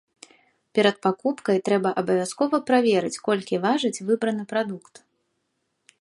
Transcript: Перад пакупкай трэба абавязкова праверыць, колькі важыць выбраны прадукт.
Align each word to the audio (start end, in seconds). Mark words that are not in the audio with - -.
Перад 0.77 0.95
пакупкай 1.05 1.57
трэба 1.69 1.89
абавязкова 2.03 2.57
праверыць, 2.69 3.15
колькі 3.27 3.61
важыць 3.67 4.03
выбраны 4.11 4.43
прадукт. 4.55 4.93